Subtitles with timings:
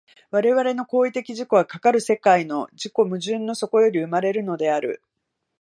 [0.31, 5.03] 我々の行為的自己は、かかる世界の自己矛盾の底より生まれるのである。